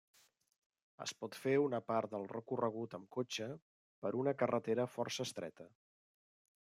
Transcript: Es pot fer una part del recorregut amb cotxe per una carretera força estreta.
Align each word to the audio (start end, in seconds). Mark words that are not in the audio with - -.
Es 1.03 1.11
pot 1.23 1.35
fer 1.41 1.53
una 1.65 1.81
part 1.91 2.15
del 2.15 2.25
recorregut 2.31 2.95
amb 2.99 3.09
cotxe 3.17 3.51
per 4.07 4.13
una 4.23 4.35
carretera 4.41 4.87
força 4.95 5.29
estreta. 5.31 5.69